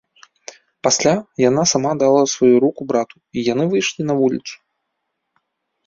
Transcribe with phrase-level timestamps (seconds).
[0.87, 1.13] Пасля
[1.49, 4.53] яна сама дала сваю руку брату, і яны выйшлі на вуліцу.